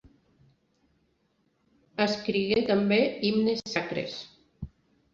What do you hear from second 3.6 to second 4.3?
sacres.